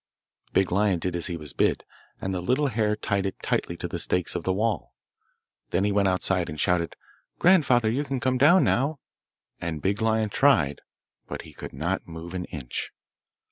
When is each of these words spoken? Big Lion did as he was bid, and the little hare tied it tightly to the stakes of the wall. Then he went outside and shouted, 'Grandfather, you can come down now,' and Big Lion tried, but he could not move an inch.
Big 0.51 0.71
Lion 0.71 0.97
did 0.97 1.15
as 1.15 1.27
he 1.27 1.37
was 1.37 1.53
bid, 1.53 1.85
and 2.19 2.33
the 2.33 2.41
little 2.41 2.69
hare 2.69 2.95
tied 2.95 3.23
it 3.27 3.39
tightly 3.43 3.77
to 3.77 3.87
the 3.87 3.99
stakes 3.99 4.33
of 4.33 4.43
the 4.45 4.51
wall. 4.51 4.95
Then 5.69 5.83
he 5.83 5.91
went 5.91 6.07
outside 6.07 6.49
and 6.49 6.59
shouted, 6.59 6.95
'Grandfather, 7.37 7.91
you 7.91 8.03
can 8.03 8.19
come 8.19 8.39
down 8.39 8.63
now,' 8.63 8.97
and 9.59 9.79
Big 9.79 10.01
Lion 10.01 10.31
tried, 10.31 10.81
but 11.27 11.43
he 11.43 11.53
could 11.53 11.71
not 11.73 12.07
move 12.07 12.33
an 12.33 12.45
inch. 12.45 12.89